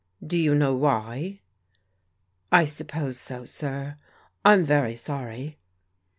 "Do 0.25 0.35
you 0.35 0.55
know 0.55 0.73
why?"" 0.73 1.41
I 2.61 2.65
suppose 2.65 3.19
so, 3.19 3.45
sir. 3.45 3.97
I'm 4.43 4.63
very 4.65 4.95
sorry." 4.95 5.59